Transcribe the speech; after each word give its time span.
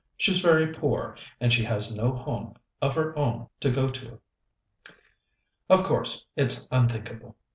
She's 0.17 0.41
very 0.41 0.65
poor, 0.73 1.15
and 1.39 1.53
she 1.53 1.61
has 1.65 1.93
no 1.93 2.11
home 2.11 2.55
of 2.81 2.95
her 2.95 3.15
own 3.15 3.49
to 3.59 3.69
go 3.69 3.87
to." 3.87 4.19
"Of 5.69 5.83
course, 5.83 6.25
it's 6.35 6.67
unthinkable. 6.71 7.35